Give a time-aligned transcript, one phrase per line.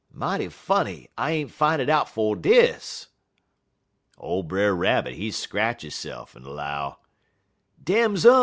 [0.11, 3.09] Mighty funny I ain't fine it out 'fo' dis.'
[4.17, 6.97] "Ole Brer Rabbit, he scratch hisse'f en 'low:
[7.85, 8.39] "'Dems um.